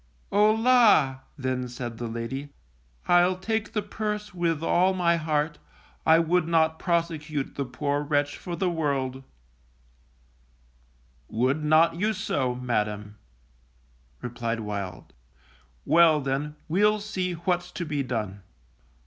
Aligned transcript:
O 0.31 0.49
la! 0.51 1.17
then 1.37 1.67
said 1.67 1.99
the 1.99 2.07
lady, 2.07 2.49
I'll 3.07 3.37
take 3.37 3.73
the 3.73 3.83
purse 3.83 4.33
with 4.33 4.63
all 4.63 4.95
my 4.95 5.17
heart; 5.17 5.59
I 6.07 6.17
would 6.17 6.47
not 6.47 6.79
prosecute 6.79 7.53
the 7.53 7.65
poor 7.65 8.01
wretch 8.01 8.35
for 8.35 8.55
the 8.55 8.67
world. 8.67 9.21
Would 11.27 11.63
not 11.63 11.97
you 11.97 12.13
so, 12.13 12.55
Madam, 12.55 13.17
replied 14.23 14.61
Wild. 14.61 15.13
_Well, 15.87 16.23
then, 16.23 16.55
we'll 16.67 16.99
see 16.99 17.33
what's 17.33 17.69
to 17.73 17.85
be 17.85 18.01
done. 18.01 18.41